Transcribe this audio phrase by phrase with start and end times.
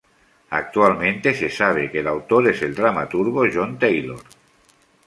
[0.49, 4.19] Actualmente se sabe que el autor es el dramaturgo John Taylor.